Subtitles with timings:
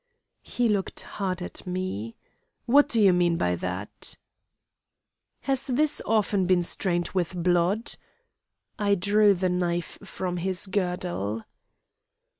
[0.41, 2.15] "He looked hard at me.
[2.65, 4.17] 'What do you mean by that?'
[5.41, 7.93] "'Has this often been stained with blood?'
[8.79, 11.43] I drew the knife from his girdle.